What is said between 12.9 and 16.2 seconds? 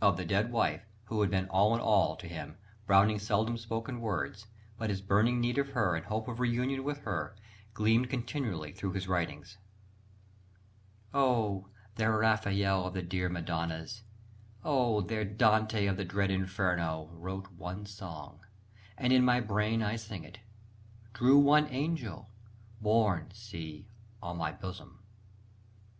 the dear Madonnas, Oh, their Dante of the